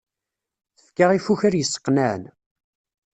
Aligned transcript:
Tefka 0.77 1.05
ifukal 1.13 1.53
yesseqnaɛen. 1.57 2.23